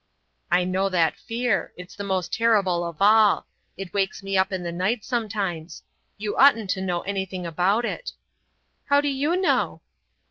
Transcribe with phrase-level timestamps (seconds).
[0.49, 1.73] "I know that fear.
[1.77, 3.45] It's the most terrible of all.
[3.77, 5.83] It wakes me up in the night sometimes.
[6.17, 8.13] You oughtn't to know anything about it."
[8.85, 9.83] "How do you know?"